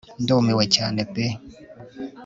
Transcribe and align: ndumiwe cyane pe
ndumiwe 0.23 0.63
cyane 0.75 1.01
pe 1.13 1.25